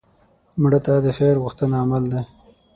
[0.61, 2.21] مړه ته د خیر غوښتنه عمل دی